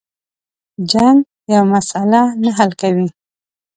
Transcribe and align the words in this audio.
جنگ 0.91 1.19
یوه 1.53 1.65
مسله 1.73 2.21
نه 2.43 2.49
حل 2.57 2.71
کوي. 2.81 3.07